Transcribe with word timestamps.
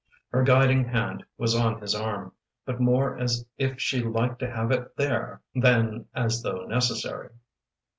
Her 0.29 0.41
guiding 0.41 0.85
hand 0.85 1.25
was 1.37 1.53
on 1.53 1.79
his 1.79 1.93
arm, 1.93 2.33
but 2.65 2.79
more 2.79 3.15
as 3.19 3.45
if 3.59 3.79
she 3.79 4.01
liked 4.01 4.39
to 4.39 4.49
have 4.49 4.71
it 4.71 4.97
there, 4.97 5.43
than 5.53 6.07
as 6.15 6.41
though 6.41 6.65
necessary. 6.65 7.29